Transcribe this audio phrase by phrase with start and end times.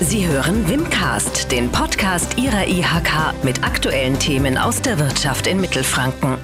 [0.00, 6.36] Sie hören Wimcast, den Podcast Ihrer IHK mit aktuellen Themen aus der Wirtschaft in Mittelfranken.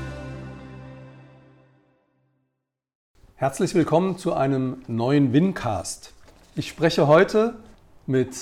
[3.34, 6.12] Herzlich willkommen zu einem neuen Wimcast.
[6.54, 7.54] Ich spreche heute
[8.06, 8.36] mit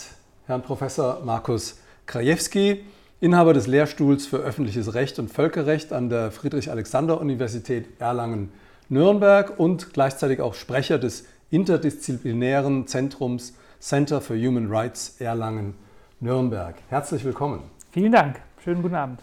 [0.46, 2.84] Herrn Professor Markus Krajewski,
[3.20, 10.52] Inhaber des Lehrstuhls für öffentliches Recht und Völkerrecht an der Friedrich-Alexander-Universität Erlangen-Nürnberg und gleichzeitig auch
[10.52, 16.74] Sprecher des interdisziplinären Zentrums Center for Human Rights Erlangen-Nürnberg.
[16.88, 17.62] Herzlich willkommen.
[17.92, 18.40] Vielen Dank.
[18.64, 19.20] Schönen guten Abend.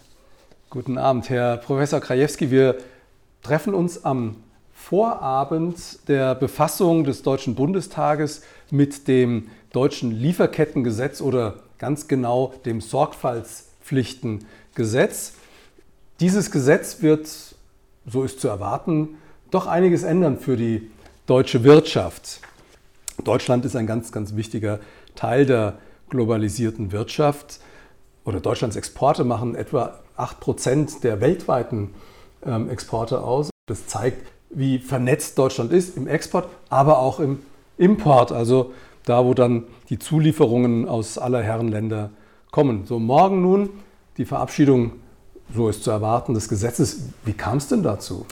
[0.70, 2.50] Guten Abend, Herr Professor Krajewski.
[2.52, 2.78] Wir
[3.44, 4.38] treffen uns am
[4.74, 15.34] Vorabend der Befassung des Deutschen Bundestages mit dem deutschen Lieferkettengesetz oder ganz genau dem Sorgfaltspflichtengesetz.
[16.20, 17.30] Dieses Gesetz wird,
[18.06, 19.18] so ist zu erwarten,
[19.52, 20.90] doch einiges ändern für die
[21.26, 22.40] deutsche Wirtschaft.
[23.24, 24.80] Deutschland ist ein ganz, ganz wichtiger
[25.16, 25.80] Teil der
[26.10, 27.60] globalisierten Wirtschaft
[28.26, 31.94] oder Deutschlands Exporte machen etwa 8% der weltweiten
[32.46, 33.50] ähm, Exporte aus.
[33.68, 37.40] Das zeigt, wie vernetzt Deutschland ist im Export, aber auch im
[37.78, 38.74] Import, also
[39.06, 42.12] da, wo dann die Zulieferungen aus aller Herren Länder
[42.52, 42.86] kommen.
[42.86, 43.70] So morgen nun
[44.18, 44.94] die Verabschiedung,
[45.54, 47.10] so ist zu erwarten, des Gesetzes.
[47.24, 48.26] Wie kam es denn dazu?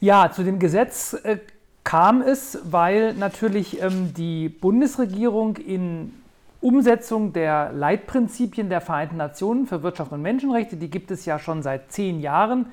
[0.00, 1.38] Ja, zu dem Gesetz äh,
[1.84, 6.14] kam es, weil natürlich ähm, die Bundesregierung in
[6.60, 11.62] Umsetzung der Leitprinzipien der Vereinten Nationen für Wirtschaft und Menschenrechte, die gibt es ja schon
[11.62, 12.66] seit zehn Jahren,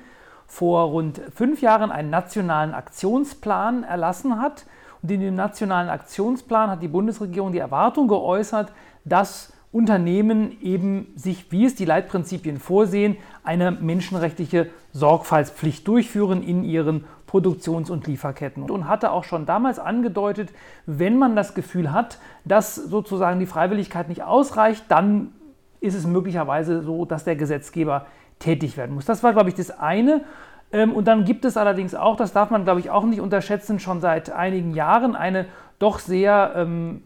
[0.46, 4.66] vor rund fünf Jahren einen nationalen Aktionsplan erlassen hat.
[5.02, 8.72] Und in dem nationalen Aktionsplan hat die Bundesregierung die Erwartung geäußert,
[9.04, 17.04] dass Unternehmen eben sich, wie es die Leitprinzipien vorsehen, eine menschenrechtliche Sorgfaltspflicht durchführen in ihren
[17.28, 18.68] Produktions- und Lieferketten.
[18.68, 20.50] Und hatte auch schon damals angedeutet,
[20.86, 25.32] wenn man das Gefühl hat, dass sozusagen die Freiwilligkeit nicht ausreicht, dann
[25.80, 28.06] ist es möglicherweise so, dass der Gesetzgeber
[28.40, 29.04] tätig werden muss.
[29.04, 30.24] Das war, glaube ich, das eine.
[30.72, 33.78] Ähm, und dann gibt es allerdings auch, das darf man, glaube ich, auch nicht unterschätzen,
[33.78, 35.46] schon seit einigen Jahren eine
[35.78, 37.02] doch sehr ähm,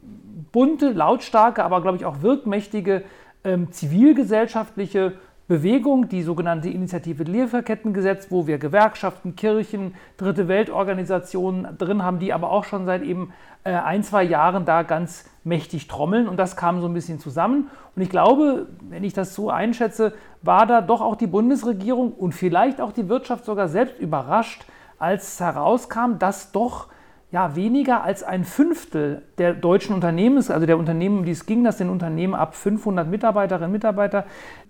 [0.53, 3.03] bunte, lautstarke, aber, glaube ich, auch wirkmächtige
[3.45, 5.15] ähm, zivilgesellschaftliche
[5.49, 12.51] Bewegung, die sogenannte Initiative Lieferkettengesetz, wo wir Gewerkschaften, Kirchen, Dritte Weltorganisationen drin haben, die aber
[12.51, 13.33] auch schon seit eben
[13.65, 16.29] äh, ein, zwei Jahren da ganz mächtig trommeln.
[16.29, 17.69] Und das kam so ein bisschen zusammen.
[17.97, 22.33] Und ich glaube, wenn ich das so einschätze, war da doch auch die Bundesregierung und
[22.33, 24.65] vielleicht auch die Wirtschaft sogar selbst überrascht,
[24.99, 26.87] als herauskam, dass doch
[27.33, 31.65] ja, weniger als ein Fünftel der deutschen Unternehmen, also der Unternehmen, um die es ging,
[31.65, 34.27] das sind Unternehmen ab 500 Mitarbeiterinnen und Mitarbeiter,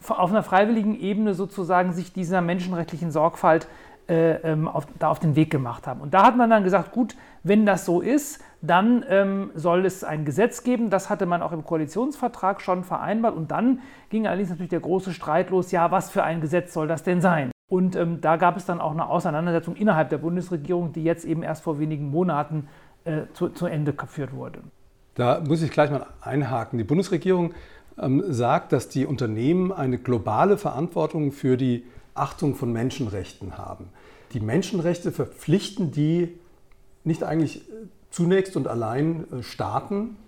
[0.08, 3.66] auf einer freiwilligen Ebene sozusagen sich dieser menschenrechtlichen Sorgfalt
[4.08, 6.00] äh, ähm, auf, da auf den Weg gemacht haben.
[6.00, 10.04] Und da hat man dann gesagt, gut, wenn das so ist, dann ähm, soll es
[10.04, 10.88] ein Gesetz geben.
[10.88, 13.34] Das hatte man auch im Koalitionsvertrag schon vereinbart.
[13.34, 13.80] Und dann
[14.10, 17.20] ging allerdings natürlich der große Streit los, ja, was für ein Gesetz soll das denn
[17.20, 17.50] sein?
[17.72, 21.42] Und ähm, da gab es dann auch eine Auseinandersetzung innerhalb der Bundesregierung, die jetzt eben
[21.42, 22.68] erst vor wenigen Monaten
[23.06, 24.58] äh, zu, zu, Ende geführt wurde.
[25.14, 26.76] Da muss ich gleich mal einhaken.
[26.76, 27.54] Die Bundesregierung
[27.98, 33.88] ähm, sagt, dass die Unternehmen eine globale Verantwortung für die Achtung von Menschenrechten haben.
[34.34, 36.38] Die Menschenrechte verpflichten die
[37.04, 40.18] nicht eigentlich äh, zunächst und allein äh, Staaten?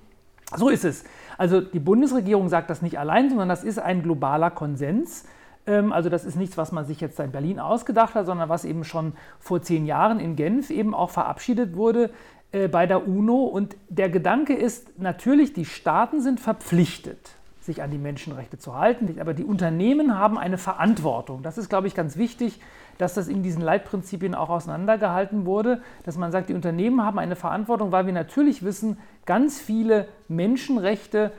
[0.57, 1.05] So ist es.
[1.37, 5.27] Also die Bundesregierung sagt das nicht allein, sondern das ist ein globaler Konsens.
[5.67, 8.65] Ähm, also das ist nichts, was man sich jetzt in Berlin ausgedacht hat, sondern was
[8.65, 12.11] eben schon vor zehn Jahren in Genf eben auch verabschiedet wurde
[12.53, 13.45] äh, bei der UNO.
[13.45, 19.19] Und der Gedanke ist natürlich, die Staaten sind verpflichtet, sich an die Menschenrechte zu halten,
[19.21, 21.43] aber die Unternehmen haben eine Verantwortung.
[21.43, 22.61] Das ist, glaube ich, ganz wichtig,
[22.99, 27.37] dass das in diesen Leitprinzipien auch auseinandergehalten wurde, dass man sagt, die Unternehmen haben eine
[27.37, 31.33] Verantwortung, weil wir natürlich wissen, ganz viele Menschenrechte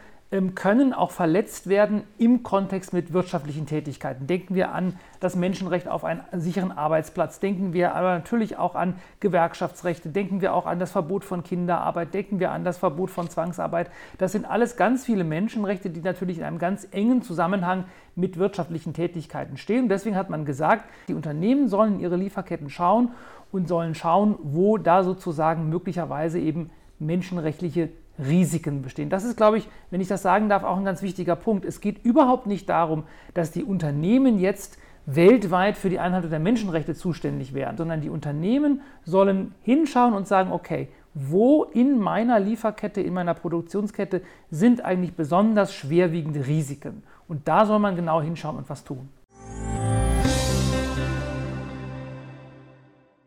[0.55, 4.27] können auch verletzt werden im Kontext mit wirtschaftlichen Tätigkeiten.
[4.27, 8.95] Denken wir an das Menschenrecht auf einen sicheren Arbeitsplatz, denken wir aber natürlich auch an
[9.19, 13.29] Gewerkschaftsrechte, denken wir auch an das Verbot von Kinderarbeit, denken wir an das Verbot von
[13.29, 13.91] Zwangsarbeit.
[14.17, 17.85] Das sind alles ganz viele Menschenrechte, die natürlich in einem ganz engen Zusammenhang
[18.15, 19.89] mit wirtschaftlichen Tätigkeiten stehen.
[19.89, 23.11] deswegen hat man gesagt, die Unternehmen sollen in ihre Lieferketten schauen
[23.51, 27.89] und sollen schauen, wo da sozusagen möglicherweise eben menschenrechtliche
[28.19, 29.09] Risiken bestehen.
[29.09, 31.65] Das ist, glaube ich, wenn ich das sagen darf, auch ein ganz wichtiger Punkt.
[31.65, 33.03] Es geht überhaupt nicht darum,
[33.33, 38.81] dass die Unternehmen jetzt weltweit für die Einhaltung der Menschenrechte zuständig wären, sondern die Unternehmen
[39.03, 44.21] sollen hinschauen und sagen, okay, wo in meiner Lieferkette, in meiner Produktionskette
[44.51, 47.03] sind eigentlich besonders schwerwiegende Risiken?
[47.27, 49.09] Und da soll man genau hinschauen und was tun.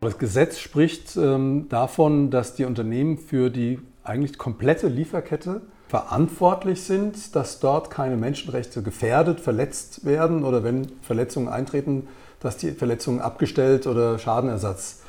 [0.01, 7.35] Das Gesetz spricht ähm, davon, dass die Unternehmen für die eigentlich komplette Lieferkette verantwortlich sind,
[7.35, 12.07] dass dort keine Menschenrechte gefährdet, verletzt werden oder wenn Verletzungen eintreten,
[12.39, 15.01] dass die Verletzungen abgestellt oder Schadenersatz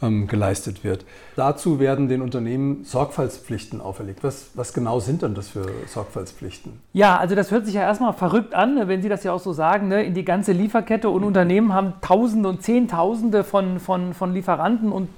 [0.00, 1.04] ähm, geleistet wird.
[1.34, 4.22] Dazu werden den Unternehmen Sorgfaltspflichten auferlegt.
[4.22, 6.80] Was, was genau sind denn das für Sorgfaltspflichten?
[6.92, 9.52] Ja, also das hört sich ja erstmal verrückt an, wenn Sie das ja auch so
[9.52, 10.04] sagen, ne?
[10.04, 15.08] in die ganze Lieferkette und Unternehmen haben Tausende und Zehntausende von, von, von Lieferanten und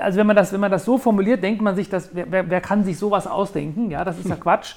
[0.00, 2.60] also wenn man das, wenn man das so formuliert, denkt man sich, dass, wer, wer
[2.60, 3.90] kann sich sowas ausdenken?
[3.90, 4.76] Ja, das ist ja Quatsch.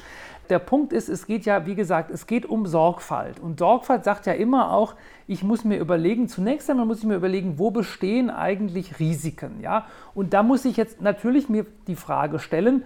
[0.49, 3.39] Der Punkt ist, es geht ja, wie gesagt, es geht um Sorgfalt.
[3.39, 4.93] Und Sorgfalt sagt ja immer auch,
[5.27, 9.59] ich muss mir überlegen, zunächst einmal muss ich mir überlegen, wo bestehen eigentlich Risiken?
[9.61, 9.87] Ja?
[10.13, 12.83] Und da muss ich jetzt natürlich mir die Frage stellen,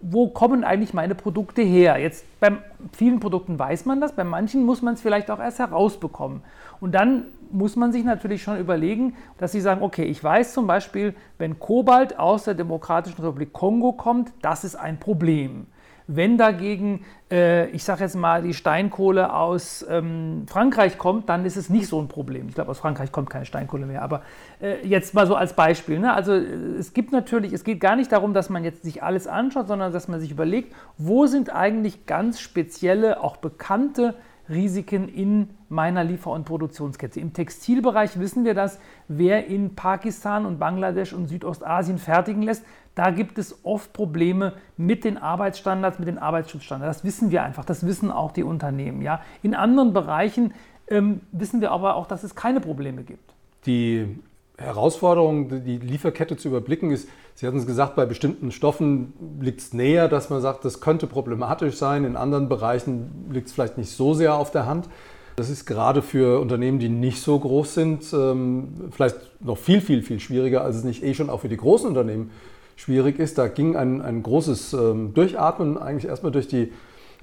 [0.00, 1.98] wo kommen eigentlich meine Produkte her?
[1.98, 2.52] Jetzt bei
[2.92, 6.42] vielen Produkten weiß man das, bei manchen muss man es vielleicht auch erst herausbekommen.
[6.80, 10.66] Und dann muss man sich natürlich schon überlegen, dass sie sagen, okay, ich weiß zum
[10.66, 15.66] Beispiel, wenn Kobalt aus der Demokratischen Republik Kongo kommt, das ist ein Problem.
[16.06, 21.56] Wenn dagegen, äh, ich sage jetzt mal, die Steinkohle aus ähm, Frankreich kommt, dann ist
[21.56, 22.48] es nicht so ein Problem.
[22.48, 24.02] Ich glaube, aus Frankreich kommt keine Steinkohle mehr.
[24.02, 24.20] Aber
[24.60, 25.98] äh, jetzt mal so als Beispiel.
[25.98, 26.12] Ne?
[26.12, 29.66] Also es gibt natürlich, es geht gar nicht darum, dass man jetzt sich alles anschaut,
[29.66, 34.14] sondern dass man sich überlegt, wo sind eigentlich ganz spezielle, auch bekannte
[34.48, 37.18] Risiken in meiner Liefer- und Produktionskette.
[37.20, 42.64] Im Textilbereich wissen wir das, wer in Pakistan und Bangladesch und Südostasien fertigen lässt,
[42.94, 46.98] da gibt es oft Probleme mit den Arbeitsstandards, mit den Arbeitsschutzstandards.
[46.98, 49.02] Das wissen wir einfach, das wissen auch die Unternehmen.
[49.02, 49.20] Ja.
[49.42, 50.54] In anderen Bereichen
[50.88, 53.34] ähm, wissen wir aber auch, dass es keine Probleme gibt.
[53.66, 54.18] Die
[54.56, 59.72] Herausforderung, die Lieferkette zu überblicken, ist, Sie hatten es gesagt, bei bestimmten Stoffen liegt es
[59.72, 62.04] näher, dass man sagt, das könnte problematisch sein.
[62.04, 64.88] In anderen Bereichen liegt es vielleicht nicht so sehr auf der Hand.
[65.34, 70.02] Das ist gerade für Unternehmen, die nicht so groß sind, ähm, vielleicht noch viel, viel,
[70.02, 72.30] viel schwieriger, als es nicht eh schon auch für die großen Unternehmen
[72.76, 73.36] schwierig ist.
[73.36, 76.70] Da ging ein, ein großes ähm, Durchatmen eigentlich erstmal durch die,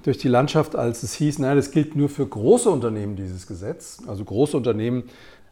[0.02, 4.02] durch die Landschaft, als es hieß, naja, das gilt nur für große Unternehmen, dieses Gesetz.
[4.06, 5.04] Also große Unternehmen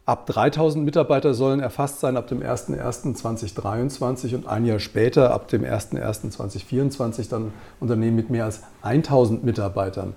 [0.05, 5.63] Ab 3000 Mitarbeiter sollen erfasst sein ab dem 01.01.2023 und ein Jahr später, ab dem
[5.63, 10.13] 01.01.2024, dann Unternehmen mit mehr als 1000 Mitarbeitern.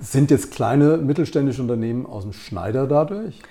[0.00, 3.42] Sind jetzt kleine mittelständische Unternehmen aus dem Schneider dadurch?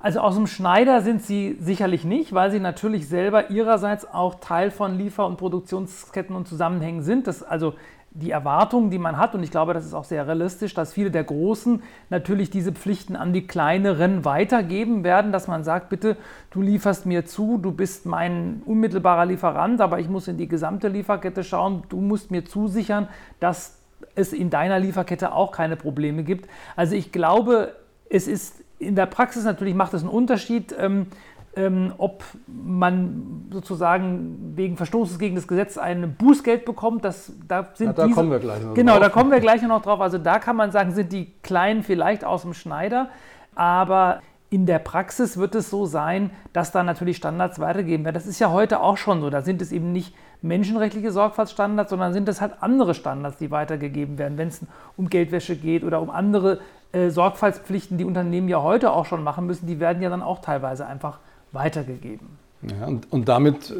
[0.00, 4.70] Also aus dem Schneider sind sie sicherlich nicht, weil sie natürlich selber ihrerseits auch Teil
[4.70, 7.26] von Liefer- und Produktionsketten und Zusammenhängen sind.
[7.26, 7.74] Das, also
[8.14, 11.10] die Erwartungen, die man hat, und ich glaube, das ist auch sehr realistisch, dass viele
[11.10, 16.16] der Großen natürlich diese Pflichten an die kleineren weitergeben werden, dass man sagt, bitte,
[16.50, 20.88] du lieferst mir zu, du bist mein unmittelbarer Lieferant, aber ich muss in die gesamte
[20.88, 23.08] Lieferkette schauen, du musst mir zusichern,
[23.40, 23.78] dass
[24.14, 26.50] es in deiner Lieferkette auch keine Probleme gibt.
[26.76, 27.74] Also ich glaube,
[28.10, 30.74] es ist in der Praxis natürlich macht es einen Unterschied.
[30.76, 31.06] Ähm,
[31.54, 37.04] ähm, ob man sozusagen wegen Verstoßes gegen das Gesetz ein Bußgeld bekommt.
[37.04, 39.02] Das, da sind ja, da diese, kommen wir gleich noch Genau, drauf.
[39.02, 40.00] da kommen wir gleich noch drauf.
[40.00, 43.10] Also da kann man sagen, sind die Kleinen vielleicht aus dem Schneider,
[43.54, 48.14] aber in der Praxis wird es so sein, dass da natürlich Standards weitergeben werden.
[48.14, 49.30] Das ist ja heute auch schon so.
[49.30, 54.18] Da sind es eben nicht menschenrechtliche Sorgfaltsstandards, sondern sind es halt andere Standards, die weitergegeben
[54.18, 54.60] werden, wenn es
[54.96, 56.60] um Geldwäsche geht oder um andere
[56.92, 59.66] äh, Sorgfaltspflichten, die Unternehmen ja heute auch schon machen müssen.
[59.66, 61.20] Die werden ja dann auch teilweise einfach
[61.52, 62.26] weitergegeben.
[62.62, 63.74] Ja, und, und damit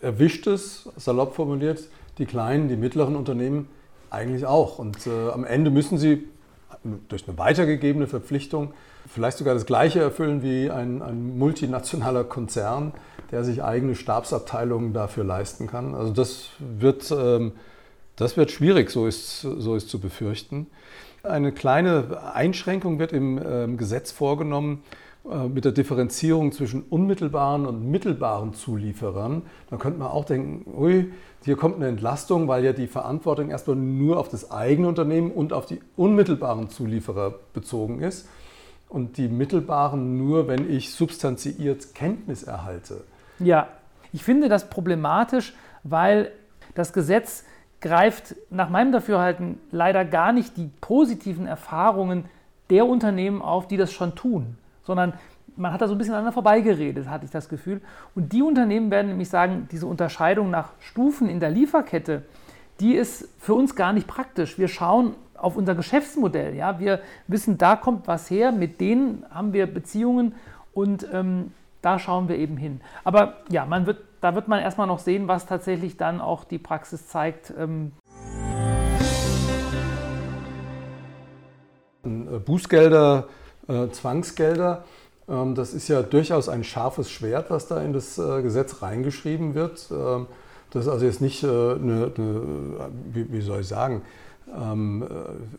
[0.00, 1.88] erwischt es, salopp formuliert,
[2.18, 3.68] die kleinen, die mittleren Unternehmen
[4.10, 4.78] eigentlich auch.
[4.78, 6.28] Und äh, am Ende müssen sie
[7.08, 8.72] durch eine weitergegebene Verpflichtung
[9.08, 12.92] vielleicht sogar das Gleiche erfüllen wie ein, ein, multinationaler Konzern,
[13.30, 15.94] der sich eigene Stabsabteilungen dafür leisten kann.
[15.94, 17.52] Also das wird, ähm,
[18.16, 20.66] das wird schwierig, so ist, so ist zu befürchten.
[21.22, 25.07] Eine kleine Einschränkung wird im ähm, Gesetz vorgenommen, äh,
[25.52, 31.12] mit der Differenzierung zwischen unmittelbaren und mittelbaren Zulieferern, dann könnte man auch denken, ui,
[31.44, 35.52] hier kommt eine Entlastung, weil ja die Verantwortung erstmal nur auf das eigene Unternehmen und
[35.52, 38.28] auf die unmittelbaren Zulieferer bezogen ist
[38.88, 43.04] und die mittelbaren nur, wenn ich substanziiert Kenntnis erhalte.
[43.38, 43.68] Ja,
[44.14, 45.54] ich finde das problematisch,
[45.84, 46.32] weil
[46.74, 47.44] das Gesetz
[47.80, 52.24] greift nach meinem Dafürhalten leider gar nicht die positiven Erfahrungen
[52.70, 54.56] der Unternehmen auf, die das schon tun
[54.88, 55.12] sondern
[55.54, 57.82] man hat da so ein bisschen aneinander vorbeigeredet, hatte ich das Gefühl.
[58.14, 62.22] Und die Unternehmen werden nämlich sagen, diese Unterscheidung nach Stufen in der Lieferkette,
[62.80, 64.58] die ist für uns gar nicht praktisch.
[64.58, 66.54] Wir schauen auf unser Geschäftsmodell.
[66.54, 66.80] Ja?
[66.80, 70.34] Wir wissen, da kommt was her, mit denen haben wir Beziehungen
[70.72, 71.52] und ähm,
[71.82, 72.80] da schauen wir eben hin.
[73.04, 76.58] Aber ja, man wird, da wird man erstmal noch sehen, was tatsächlich dann auch die
[76.58, 77.52] Praxis zeigt.
[77.58, 77.92] Ähm.
[82.46, 83.28] Bußgelder
[83.68, 84.84] äh, Zwangsgelder.
[85.28, 89.54] Ähm, das ist ja durchaus ein scharfes Schwert, was da in das äh, Gesetz reingeschrieben
[89.54, 89.88] wird.
[89.90, 90.26] Ähm,
[90.70, 94.02] Das ist also jetzt nicht eine, eine wie, soll ich sagen,
[94.54, 95.02] ähm,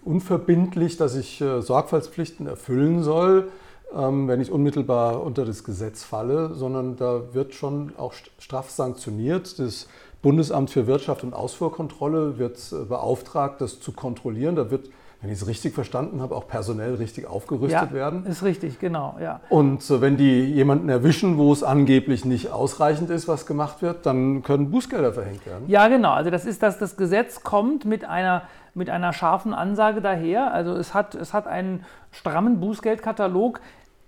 [0.06, 3.50] unverbindlich, dass ich Sorgfaltspflichten erfüllen soll,
[3.92, 9.58] wenn ich unmittelbar unter das Gesetz falle, sondern da wird schon auch straff sanktioniert.
[9.58, 9.88] Das
[10.22, 14.56] Bundesamt für Wirtschaft und Ausfuhrkontrolle wird beauftragt, das zu kontrollieren.
[14.56, 18.26] Da wird wenn ich es richtig verstanden habe, auch personell richtig aufgerüstet ja, werden.
[18.26, 19.42] Ist richtig, genau, ja.
[19.50, 24.06] Und äh, wenn die jemanden erwischen, wo es angeblich nicht ausreichend ist, was gemacht wird,
[24.06, 25.66] dann können Bußgelder verhängt werden.
[25.68, 26.12] Ja, genau.
[26.14, 30.54] Also das ist, dass das Gesetz kommt mit einer, mit einer scharfen Ansage daher.
[30.54, 33.60] Also es hat, es hat einen strammen Bußgeldkatalog.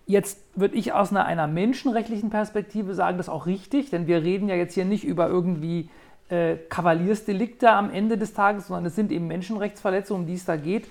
[0.05, 4.23] Jetzt würde ich aus einer, einer menschenrechtlichen Perspektive sagen, das ist auch richtig, denn wir
[4.23, 5.89] reden ja jetzt hier nicht über irgendwie
[6.31, 10.55] äh, Kavaliersdelikte am Ende des Tages, sondern es sind eben Menschenrechtsverletzungen, um die es da
[10.55, 10.87] geht.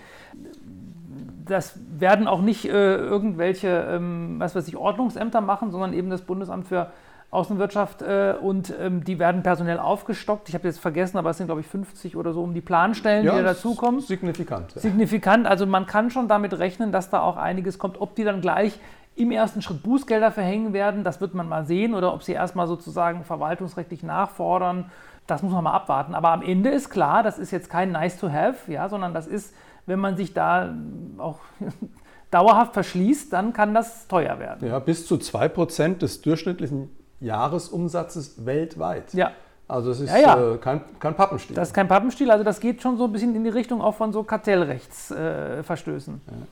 [1.46, 6.22] Das werden auch nicht äh, irgendwelche, ähm, was weiß ich, Ordnungsämter machen, sondern eben das
[6.22, 6.92] Bundesamt für
[7.30, 10.48] Außenwirtschaft äh, und ähm, die werden personell aufgestockt.
[10.48, 13.24] Ich habe jetzt vergessen, aber es sind, glaube ich, 50 oder so um die Planstellen,
[13.24, 14.00] ja, die da dazukommen.
[14.00, 14.74] Signifikant.
[14.74, 14.80] Ja.
[14.80, 15.46] Signifikant.
[15.46, 18.00] Also man kann schon damit rechnen, dass da auch einiges kommt.
[18.00, 18.78] Ob die dann gleich
[19.14, 22.66] im ersten Schritt Bußgelder verhängen werden, das wird man mal sehen, oder ob sie erstmal
[22.66, 24.90] sozusagen verwaltungsrechtlich nachfordern
[25.30, 26.14] das muss man mal abwarten.
[26.14, 29.26] Aber am Ende ist klar, das ist jetzt kein nice to have, ja, sondern das
[29.26, 29.54] ist,
[29.86, 30.74] wenn man sich da
[31.18, 31.38] auch
[32.30, 34.68] dauerhaft verschließt, dann kann das teuer werden.
[34.68, 39.12] Ja, bis zu 2% des durchschnittlichen Jahresumsatzes weltweit.
[39.14, 39.32] Ja.
[39.68, 40.54] Also es ist ja, ja.
[40.54, 41.54] Äh, kein, kein Pappenstiel.
[41.54, 43.94] Das ist kein Pappenstiel, also das geht schon so ein bisschen in die Richtung auch
[43.94, 46.20] von so Kartellrechtsverstößen.
[46.26, 46.46] Äh, ja.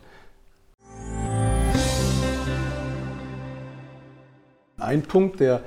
[4.78, 5.62] Ein Punkt, der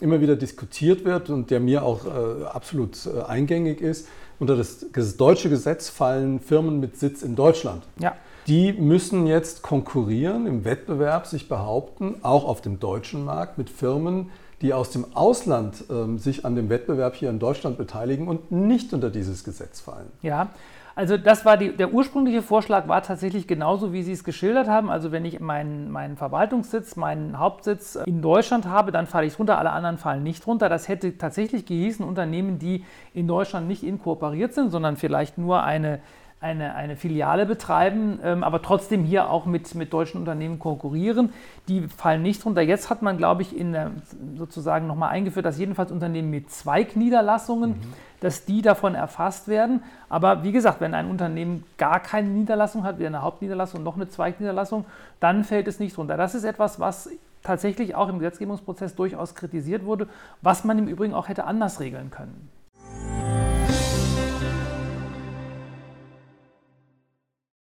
[0.00, 4.08] immer wieder diskutiert wird und der mir auch äh, absolut äh, eingängig ist.
[4.38, 7.84] Unter das, das, deutsche Gesetz fallen Firmen mit Sitz in Deutschland.
[7.98, 8.14] Ja.
[8.46, 14.30] Die müssen jetzt konkurrieren, im Wettbewerb sich behaupten, auch auf dem deutschen Markt mit Firmen,
[14.62, 18.92] die aus dem Ausland äh, sich an dem Wettbewerb hier in Deutschland beteiligen und nicht
[18.92, 20.08] unter dieses Gesetz fallen.
[20.22, 20.50] Ja,
[20.96, 24.90] also das war die, der ursprüngliche Vorschlag war tatsächlich genauso, wie Sie es geschildert haben.
[24.90, 29.58] Also wenn ich meinen, meinen Verwaltungssitz, meinen Hauptsitz in Deutschland habe, dann falle ich runter,
[29.58, 30.70] alle anderen fallen nicht runter.
[30.70, 36.00] Das hätte tatsächlich gehießen, Unternehmen, die in Deutschland nicht inkorporiert sind, sondern vielleicht nur eine
[36.40, 41.32] eine, eine Filiale betreiben, ähm, aber trotzdem hier auch mit, mit deutschen Unternehmen konkurrieren.
[41.68, 42.60] Die fallen nicht runter.
[42.60, 43.92] Jetzt hat man, glaube ich, in der,
[44.36, 47.92] sozusagen nochmal eingeführt, dass jedenfalls Unternehmen mit Zweigniederlassungen, mhm.
[48.20, 49.82] dass die davon erfasst werden.
[50.10, 53.96] Aber wie gesagt, wenn ein Unternehmen gar keine Niederlassung hat, wie eine Hauptniederlassung und noch
[53.96, 54.84] eine Zweigniederlassung,
[55.20, 56.18] dann fällt es nicht runter.
[56.18, 57.08] Das ist etwas, was
[57.42, 60.06] tatsächlich auch im Gesetzgebungsprozess durchaus kritisiert wurde,
[60.42, 62.50] was man im Übrigen auch hätte anders regeln können.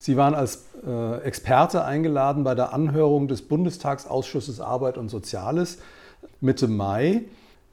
[0.01, 5.79] Sie waren als äh, Experte eingeladen bei der Anhörung des Bundestagsausschusses Arbeit und Soziales
[6.39, 7.23] Mitte Mai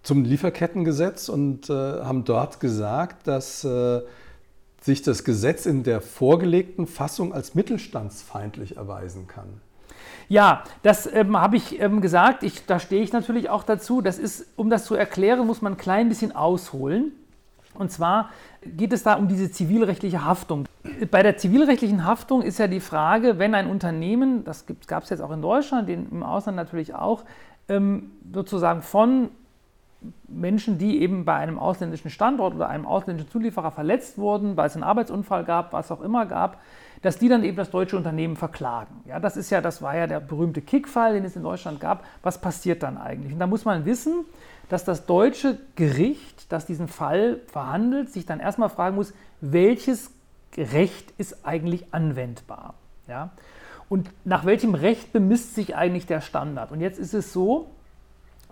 [0.02, 4.00] zum Lieferkettengesetz und äh, haben dort gesagt, dass äh,
[4.80, 9.61] sich das Gesetz in der vorgelegten Fassung als mittelstandsfeindlich erweisen kann.
[10.28, 12.42] Ja, das ähm, habe ich ähm, gesagt.
[12.42, 14.00] Ich, da stehe ich natürlich auch dazu.
[14.00, 17.12] Das ist, um das zu erklären, muss man ein klein bisschen ausholen.
[17.78, 18.30] Und zwar
[18.64, 20.66] geht es da um diese zivilrechtliche Haftung.
[21.11, 25.21] Bei der zivilrechtlichen Haftung ist ja die Frage, wenn ein Unternehmen, das gab es jetzt
[25.21, 27.25] auch in Deutschland, im Ausland natürlich auch,
[27.68, 29.30] ähm, sozusagen von
[30.28, 34.75] Menschen, die eben bei einem ausländischen Standort oder einem ausländischen Zulieferer verletzt wurden, weil es
[34.75, 36.61] einen Arbeitsunfall gab, was auch immer gab,
[37.02, 39.02] dass die dann eben das deutsche Unternehmen verklagen.
[39.06, 42.04] Ja, das ist ja, das war ja der berühmte Kickfall, den es in Deutschland gab.
[42.23, 43.33] Was passiert dann eigentlich?
[43.33, 44.25] Und da muss man wissen,
[44.69, 50.11] dass das deutsche Gericht, das diesen Fall verhandelt, sich dann erstmal fragen muss, welches
[50.57, 52.75] Recht ist eigentlich anwendbar?
[53.07, 53.31] Ja?
[53.89, 56.73] Und nach welchem Recht bemisst sich eigentlich der Standard?
[56.73, 57.71] Und jetzt ist es so,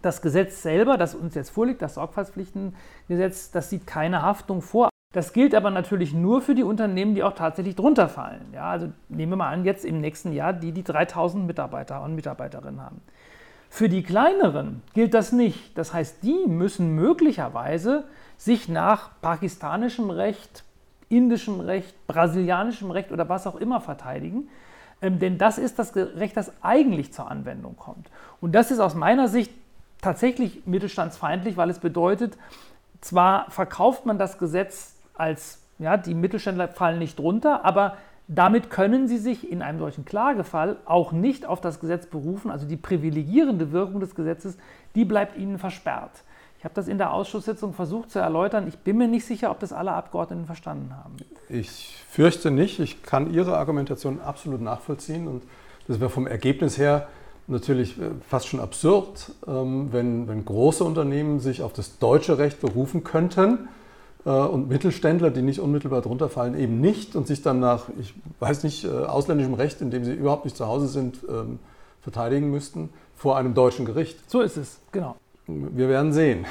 [0.02, 4.90] das Gesetz selber, das uns jetzt vorliegt, das Sorgfaltspflichtengesetz, das sieht keine Haftung vor.
[5.12, 8.47] Das gilt aber natürlich nur für die Unternehmen, die auch tatsächlich drunter fallen.
[8.52, 12.14] Ja, also nehmen wir mal an, jetzt im nächsten Jahr die, die 3000 Mitarbeiter und
[12.14, 13.00] Mitarbeiterinnen haben.
[13.74, 15.76] Für die kleineren gilt das nicht.
[15.76, 18.04] Das heißt, die müssen möglicherweise
[18.36, 20.62] sich nach pakistanischem Recht,
[21.08, 24.48] indischem Recht, brasilianischem Recht oder was auch immer verteidigen.
[25.02, 28.06] Ähm, denn das ist das Recht, das eigentlich zur Anwendung kommt.
[28.40, 29.50] Und das ist aus meiner Sicht
[30.00, 32.38] tatsächlich mittelstandsfeindlich, weil es bedeutet,
[33.00, 39.06] zwar verkauft man das Gesetz als, ja, die Mittelständler fallen nicht drunter, aber damit können
[39.06, 42.50] Sie sich in einem solchen Klagefall auch nicht auf das Gesetz berufen.
[42.50, 44.56] Also die privilegierende Wirkung des Gesetzes,
[44.94, 46.22] die bleibt Ihnen versperrt.
[46.58, 48.66] Ich habe das in der Ausschusssitzung versucht zu erläutern.
[48.66, 51.16] Ich bin mir nicht sicher, ob das alle Abgeordneten verstanden haben.
[51.50, 52.80] Ich fürchte nicht.
[52.80, 55.42] Ich kann Ihre Argumentation absolut nachvollziehen und
[55.86, 57.08] das wäre vom Ergebnis her
[57.46, 62.62] natürlich äh, fast schon absurd, ähm, wenn, wenn große Unternehmen sich auf das deutsche Recht
[62.62, 63.68] berufen könnten
[64.30, 68.64] und Mittelständler, die nicht unmittelbar drunter fallen, eben nicht und sich dann nach, ich weiß
[68.64, 71.58] nicht, äh, ausländischem Recht, in dem sie überhaupt nicht zu Hause sind, ähm,
[72.00, 74.30] verteidigen müssten vor einem deutschen Gericht.
[74.30, 75.16] So ist es, genau.
[75.46, 76.46] Wir werden sehen.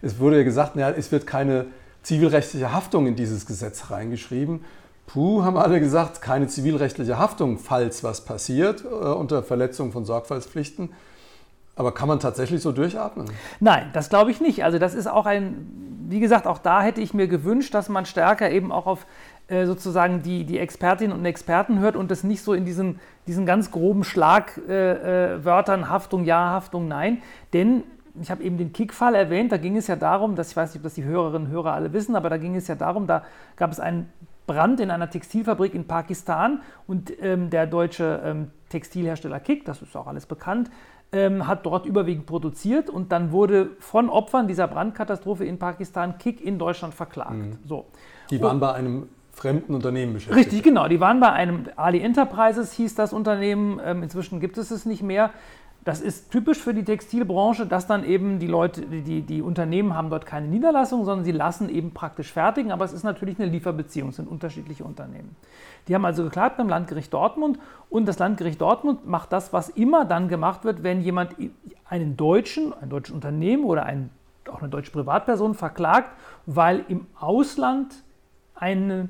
[0.00, 1.66] Es wurde ja gesagt, naja, es wird keine
[2.02, 4.64] zivilrechtliche Haftung in dieses Gesetz reingeschrieben.
[5.06, 10.90] Puh, haben alle gesagt, keine zivilrechtliche Haftung, falls was passiert äh, unter Verletzung von Sorgfaltspflichten.
[11.78, 13.30] Aber kann man tatsächlich so durchatmen?
[13.60, 14.64] Nein, das glaube ich nicht.
[14.64, 18.04] Also das ist auch ein, wie gesagt, auch da hätte ich mir gewünscht, dass man
[18.04, 19.06] stärker eben auch auf
[19.46, 23.46] äh, sozusagen die, die Expertinnen und Experten hört und das nicht so in diesen, diesen
[23.46, 27.22] ganz groben Schlagwörtern äh, äh, Haftung ja, Haftung nein.
[27.52, 27.84] Denn
[28.20, 30.80] ich habe eben den Kickfall erwähnt, da ging es ja darum, dass ich weiß nicht,
[30.80, 33.22] ob das die Hörerinnen und Hörer alle wissen, aber da ging es ja darum, da
[33.54, 34.12] gab es einen
[34.48, 39.96] Brand in einer Textilfabrik in Pakistan und ähm, der deutsche ähm, Textilhersteller Kick, das ist
[39.96, 40.70] auch alles bekannt,
[41.12, 46.40] ähm, hat dort überwiegend produziert und dann wurde von Opfern dieser Brandkatastrophe in Pakistan Kick
[46.40, 47.32] in Deutschland verklagt.
[47.32, 47.58] Mhm.
[47.64, 47.86] So.
[48.30, 50.46] Die waren und, bei einem fremden Unternehmen beschäftigt.
[50.46, 50.88] Richtig, genau.
[50.88, 53.80] Die waren bei einem Ali Enterprises, hieß das Unternehmen.
[53.82, 55.30] Ähm, inzwischen gibt es es nicht mehr.
[55.84, 60.10] Das ist typisch für die Textilbranche, dass dann eben die Leute, die, die Unternehmen haben
[60.10, 62.72] dort keine Niederlassung, sondern sie lassen eben praktisch fertigen.
[62.72, 65.34] Aber es ist natürlich eine Lieferbeziehung, es sind unterschiedliche Unternehmen.
[65.86, 67.58] Die haben also geklagt beim Landgericht Dortmund
[67.88, 71.36] und das Landgericht Dortmund macht das, was immer dann gemacht wird, wenn jemand
[71.88, 74.10] einen Deutschen, ein deutsches Unternehmen oder ein,
[74.50, 76.10] auch eine deutsche Privatperson verklagt,
[76.44, 77.94] weil im Ausland
[78.54, 79.08] eine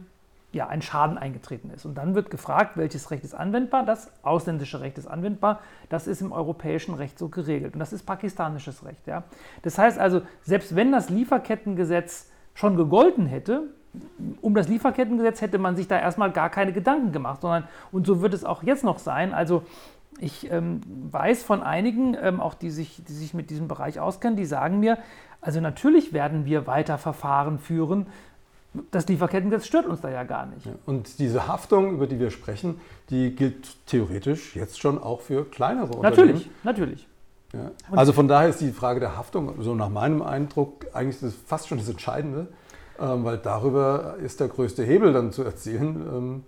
[0.58, 1.86] ja, ein Schaden eingetreten ist.
[1.86, 3.86] Und dann wird gefragt, welches Recht ist anwendbar?
[3.86, 5.60] Das ausländische Recht ist anwendbar.
[5.88, 7.74] Das ist im europäischen Recht so geregelt.
[7.74, 9.06] Und das ist pakistanisches Recht.
[9.06, 9.22] Ja.
[9.62, 13.68] Das heißt also, selbst wenn das Lieferkettengesetz schon gegolten hätte,
[14.42, 18.20] um das Lieferkettengesetz hätte man sich da erstmal gar keine Gedanken gemacht, sondern, und so
[18.20, 19.32] wird es auch jetzt noch sein.
[19.32, 19.62] Also
[20.18, 24.36] ich ähm, weiß von einigen, ähm, auch die sich, die sich mit diesem Bereich auskennen,
[24.36, 24.98] die sagen mir,
[25.40, 28.08] also natürlich werden wir weiter Verfahren führen,
[28.90, 30.66] das Lieferkettengesetz stört uns da ja gar nicht.
[30.66, 35.44] Ja, und diese Haftung, über die wir sprechen, die gilt theoretisch jetzt schon auch für
[35.44, 36.10] kleinere Unternehmen.
[36.10, 37.08] Natürlich, natürlich.
[37.52, 37.70] Ja.
[37.90, 41.78] Also von daher ist die Frage der Haftung, so nach meinem Eindruck, eigentlich fast schon
[41.78, 42.48] das Entscheidende,
[43.00, 46.44] ähm, weil darüber ist der größte Hebel dann zu erzielen.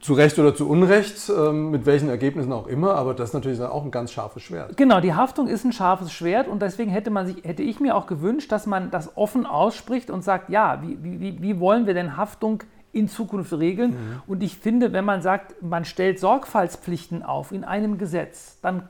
[0.00, 3.60] Zu Recht oder zu Unrecht, ähm, mit welchen Ergebnissen auch immer, aber das ist natürlich
[3.60, 4.76] auch ein ganz scharfes Schwert.
[4.76, 7.94] Genau, die Haftung ist ein scharfes Schwert und deswegen hätte, man sich, hätte ich mir
[7.94, 11.94] auch gewünscht, dass man das offen ausspricht und sagt, ja, wie, wie, wie wollen wir
[11.94, 13.90] denn Haftung in Zukunft regeln?
[13.90, 14.22] Mhm.
[14.26, 18.88] Und ich finde, wenn man sagt, man stellt Sorgfaltspflichten auf in einem Gesetz, dann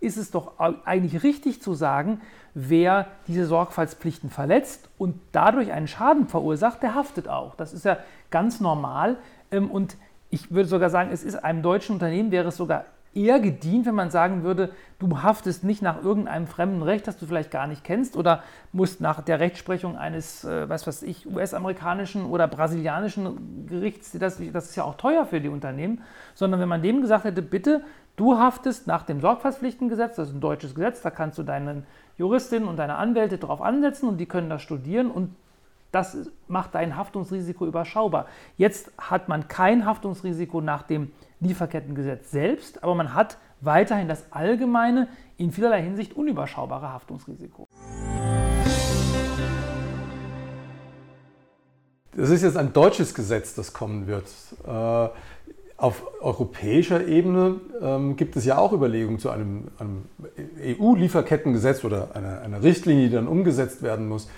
[0.00, 2.20] ist es doch eigentlich richtig zu sagen,
[2.54, 7.54] wer diese Sorgfaltspflichten verletzt und dadurch einen Schaden verursacht, der haftet auch.
[7.54, 7.98] Das ist ja
[8.30, 9.18] ganz normal
[9.50, 9.96] ähm, und
[10.30, 13.94] ich würde sogar sagen, es ist einem deutschen Unternehmen wäre es sogar eher gedient, wenn
[13.94, 17.82] man sagen würde, du haftest nicht nach irgendeinem fremden Recht, das du vielleicht gar nicht
[17.82, 24.12] kennst oder musst nach der Rechtsprechung eines, äh, was weiß ich, US-amerikanischen oder brasilianischen Gerichts,
[24.12, 26.02] das, das ist ja auch teuer für die Unternehmen,
[26.34, 27.82] sondern wenn man dem gesagt hätte, bitte,
[28.14, 32.68] du haftest nach dem Sorgfaltspflichtengesetz, das ist ein deutsches Gesetz, da kannst du deinen Juristinnen
[32.68, 35.34] und deine Anwälte drauf ansetzen und die können das studieren und
[35.92, 36.16] das
[36.48, 38.26] macht dein Haftungsrisiko überschaubar.
[38.56, 45.08] Jetzt hat man kein Haftungsrisiko nach dem Lieferkettengesetz selbst, aber man hat weiterhin das allgemeine,
[45.36, 47.66] in vielerlei Hinsicht unüberschaubare Haftungsrisiko.
[52.14, 54.26] Das ist jetzt ein deutsches Gesetz, das kommen wird.
[54.66, 55.08] Äh,
[55.76, 59.68] auf europäischer Ebene ähm, gibt es ja auch Überlegungen zu einem,
[60.62, 64.28] EU-Lieferkettengesetz oder einer, einer Richtlinie, die dann umgesetzt werden muss.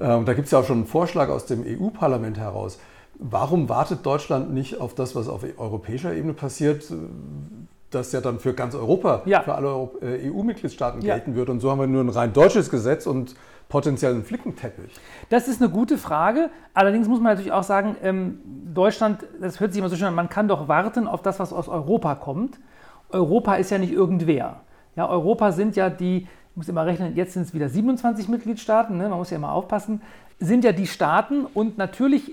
[0.00, 2.78] Ähm, da gibt es ja auch schon einen Vorschlag aus dem EU-Parlament heraus.
[3.16, 6.92] Warum wartet Deutschland nicht auf das, was auf europäischer Ebene passiert,
[7.90, 9.42] das ja dann für ganz Europa, ja.
[9.42, 11.36] für alle EU-Mitgliedstaaten äh, gelten ja.
[11.36, 11.48] wird?
[11.48, 13.36] Und so haben wir nur ein rein deutsches Gesetz und
[13.68, 14.92] potenziell einen Flickenteppich.
[15.30, 16.50] Das ist eine gute Frage.
[16.74, 18.40] Allerdings muss man natürlich auch sagen, ähm,
[18.74, 21.52] Deutschland, das hört sich immer so schön an, man kann doch warten auf das, was
[21.52, 22.58] aus Europa kommt.
[23.10, 24.60] Europa ist ja nicht irgendwer.
[24.96, 28.96] Ja, Europa sind ja die ich muss immer rechnen, jetzt sind es wieder 27 Mitgliedstaaten,
[28.96, 29.08] ne?
[29.08, 30.00] man muss ja immer aufpassen,
[30.38, 32.32] sind ja die Staaten und natürlich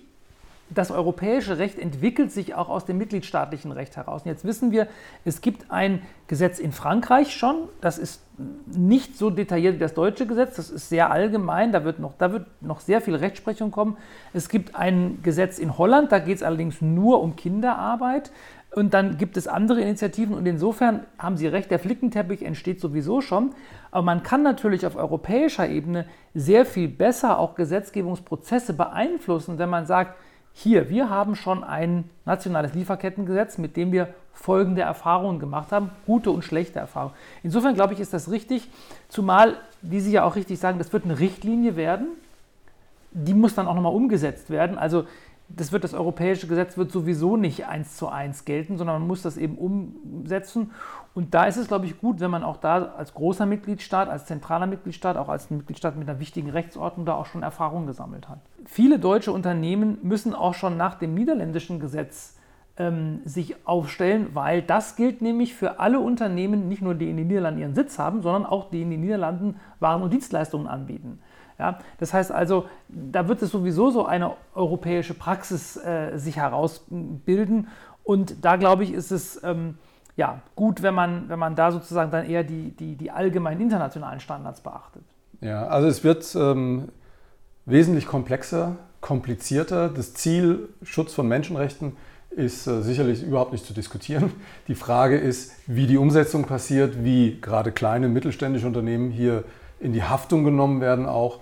[0.69, 4.21] das europäische Recht entwickelt sich auch aus dem mitgliedstaatlichen Recht heraus.
[4.21, 4.87] Und jetzt wissen wir,
[5.25, 8.21] es gibt ein Gesetz in Frankreich schon, das ist
[8.67, 12.31] nicht so detailliert wie das deutsche Gesetz, das ist sehr allgemein, da wird noch, da
[12.31, 13.97] wird noch sehr viel Rechtsprechung kommen.
[14.33, 18.31] Es gibt ein Gesetz in Holland, da geht es allerdings nur um Kinderarbeit.
[18.73, 23.19] Und dann gibt es andere Initiativen und insofern haben Sie recht, der Flickenteppich entsteht sowieso
[23.19, 23.53] schon.
[23.91, 29.85] Aber man kann natürlich auf europäischer Ebene sehr viel besser auch Gesetzgebungsprozesse beeinflussen, wenn man
[29.85, 30.15] sagt,
[30.53, 36.31] hier, wir haben schon ein nationales Lieferkettengesetz, mit dem wir folgende Erfahrungen gemacht haben, gute
[36.31, 37.13] und schlechte Erfahrungen.
[37.43, 38.69] Insofern glaube ich, ist das richtig,
[39.09, 42.07] zumal, wie Sie ja auch richtig sagen, das wird eine Richtlinie werden,
[43.11, 44.77] die muss dann auch nochmal umgesetzt werden.
[44.77, 45.05] Also
[45.55, 49.21] das wird das europäische Gesetz wird sowieso nicht eins zu eins gelten, sondern man muss
[49.21, 50.71] das eben umsetzen.
[51.13, 54.25] Und da ist es, glaube ich, gut, wenn man auch da als großer Mitgliedstaat, als
[54.25, 58.39] zentraler Mitgliedstaat, auch als Mitgliedstaat mit einer wichtigen Rechtsordnung da auch schon Erfahrung gesammelt hat.
[58.65, 62.37] Viele deutsche Unternehmen müssen auch schon nach dem niederländischen Gesetz
[62.77, 67.27] ähm, sich aufstellen, weil das gilt nämlich für alle Unternehmen, nicht nur die in den
[67.27, 71.19] Niederlanden ihren Sitz haben, sondern auch die in den Niederlanden Waren und Dienstleistungen anbieten.
[71.61, 77.67] Ja, das heißt also, da wird es sowieso so eine europäische Praxis äh, sich herausbilden.
[78.03, 79.75] Und da glaube ich, ist es ähm,
[80.15, 84.19] ja, gut, wenn man, wenn man da sozusagen dann eher die, die, die allgemeinen internationalen
[84.19, 85.03] Standards beachtet.
[85.39, 86.89] Ja, also es wird ähm,
[87.67, 89.87] wesentlich komplexer, komplizierter.
[89.89, 91.95] Das Ziel Schutz von Menschenrechten
[92.31, 94.31] ist äh, sicherlich überhaupt nicht zu diskutieren.
[94.67, 99.43] Die Frage ist, wie die Umsetzung passiert, wie gerade kleine mittelständische Unternehmen hier
[99.79, 101.39] in die Haftung genommen werden auch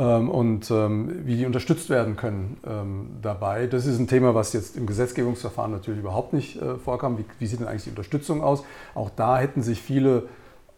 [0.00, 3.66] und ähm, wie die unterstützt werden können ähm, dabei.
[3.66, 7.16] Das ist ein Thema, was jetzt im Gesetzgebungsverfahren natürlich überhaupt nicht äh, vorkam.
[7.18, 8.64] Wie, wie sieht denn eigentlich die Unterstützung aus?
[8.94, 10.24] Auch da hätten sich viele,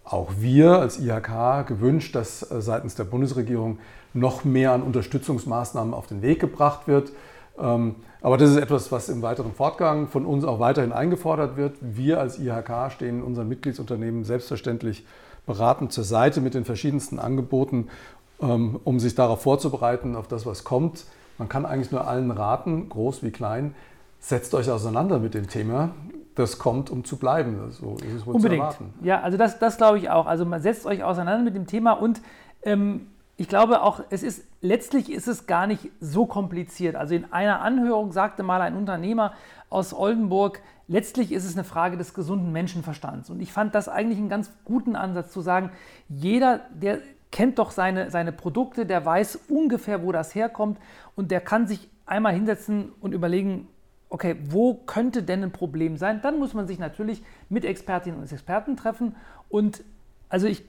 [0.05, 3.79] auch wir als IHK, gewünscht, dass äh, seitens der Bundesregierung
[4.13, 7.13] noch mehr an Unterstützungsmaßnahmen auf den Weg gebracht wird.
[7.59, 11.77] Aber das ist etwas, was im weiteren Fortgang von uns auch weiterhin eingefordert wird.
[11.81, 15.07] Wir als IHK stehen unseren Mitgliedsunternehmen selbstverständlich
[15.47, 17.91] beratend zur Seite mit den verschiedensten Angeboten ähm,
[18.39, 21.05] um sich darauf vorzubereiten, auf das, was kommt.
[21.39, 23.75] Man kann eigentlich nur allen raten, groß wie klein,
[24.21, 25.91] setzt euch auseinander mit dem Thema.
[26.35, 27.59] Das kommt, um zu bleiben.
[27.71, 28.63] So ist es wohl Unbedingt.
[28.63, 28.95] zu erwarten.
[29.03, 30.27] Ja, also das, das glaube ich auch.
[30.27, 32.21] Also man setzt euch auseinander mit dem Thema und
[32.63, 33.07] ähm,
[33.39, 36.97] ich glaube auch, es ist letztlich ist es gar nicht so kompliziert.
[36.97, 39.33] Also in einer Anhörung sagte mal ein Unternehmer
[39.69, 43.31] aus Oldenburg, letztlich ist es eine Frage des gesunden Menschenverstands.
[43.31, 45.71] Und ich fand das eigentlich einen ganz guten Ansatz zu sagen,
[46.09, 46.99] jeder, der
[47.37, 50.79] kennt doch seine, seine Produkte, der weiß ungefähr, wo das herkommt
[51.17, 53.69] und der kann sich einmal hinsetzen und überlegen,
[54.09, 56.23] okay, wo könnte denn ein Problem sein?
[56.23, 59.17] Dann muss man sich natürlich mit Expertinnen und Experten treffen
[59.51, 59.85] und
[60.31, 60.65] also ich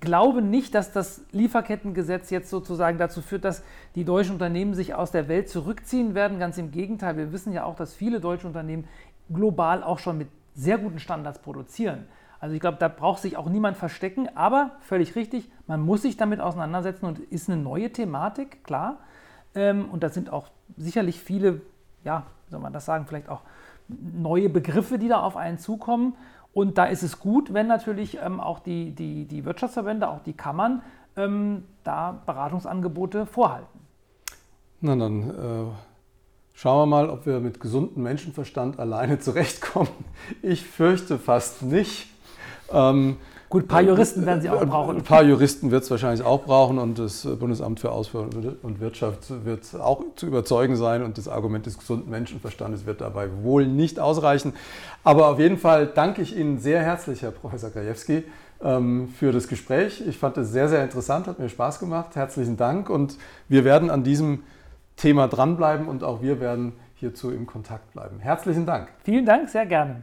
[0.00, 3.62] glaube nicht, dass das Lieferkettengesetz jetzt sozusagen dazu führt, dass
[3.94, 6.38] die deutschen Unternehmen sich aus der Welt zurückziehen werden.
[6.38, 8.88] Ganz im Gegenteil, wir wissen ja auch, dass viele deutsche Unternehmen
[9.30, 12.06] global auch schon mit sehr guten Standards produzieren.
[12.40, 16.16] Also ich glaube, da braucht sich auch niemand verstecken, aber völlig richtig, man muss sich
[16.16, 18.98] damit auseinandersetzen und ist eine neue Thematik, klar.
[19.54, 21.62] Ähm, und da sind auch sicherlich viele,
[22.04, 23.40] ja, soll man das sagen, vielleicht auch
[23.88, 26.14] neue Begriffe, die da auf einen zukommen.
[26.52, 30.32] Und da ist es gut, wenn natürlich ähm, auch die, die, die Wirtschaftsverbände, auch die
[30.32, 30.82] Kammern,
[31.16, 33.80] ähm, da Beratungsangebote vorhalten.
[34.80, 35.72] Na dann äh,
[36.52, 39.90] schauen wir mal, ob wir mit gesundem Menschenverstand alleine zurechtkommen.
[40.42, 42.15] Ich fürchte fast nicht.
[42.72, 43.16] Ähm,
[43.48, 44.96] Gut, ein paar Juristen werden Sie auch brauchen.
[44.96, 48.28] Ein paar Juristen wird es wahrscheinlich auch brauchen und das Bundesamt für Ausfuhr
[48.62, 53.28] und Wirtschaft wird auch zu überzeugen sein und das Argument des gesunden Menschenverstandes wird dabei
[53.42, 54.52] wohl nicht ausreichen.
[55.04, 58.24] Aber auf jeden Fall danke ich Ihnen sehr herzlich, Herr Professor Krajewski,
[58.64, 60.02] ähm, für das Gespräch.
[60.04, 62.16] Ich fand es sehr, sehr interessant, hat mir Spaß gemacht.
[62.16, 63.16] Herzlichen Dank und
[63.48, 64.42] wir werden an diesem
[64.96, 68.18] Thema dranbleiben und auch wir werden hierzu im Kontakt bleiben.
[68.18, 68.88] Herzlichen Dank.
[69.04, 70.02] Vielen Dank, sehr gerne.